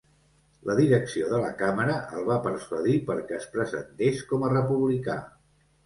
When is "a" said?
4.51-4.55